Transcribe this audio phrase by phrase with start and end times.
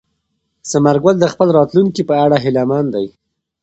[0.69, 3.07] ثمر ګل د خپل راتلونکي په اړه هیله من دی.